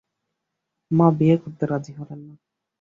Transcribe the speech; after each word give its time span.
মা 0.91 1.07
বিয়ে 1.17 1.35
করতে 1.43 1.63
রাজি 1.65 1.91
হলেন 1.99 2.19
না। 2.27 2.35